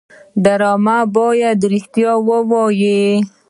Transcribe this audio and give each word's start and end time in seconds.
ډرامه 0.43 0.97
باید 1.15 1.59
رښتیا 1.71 2.11
ووايي 2.27 3.01